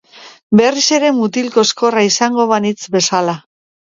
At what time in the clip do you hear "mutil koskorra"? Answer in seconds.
1.17-2.05